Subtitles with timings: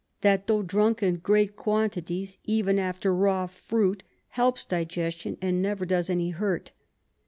[0.21, 5.61] _]the Water, that tho drunk in great quantities even after raw Fruit, helps Digestion, and
[5.61, 6.71] never does any hurt.